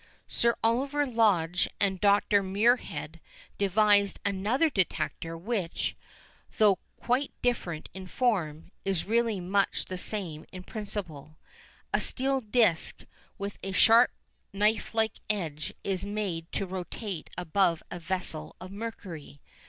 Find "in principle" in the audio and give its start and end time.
10.51-11.37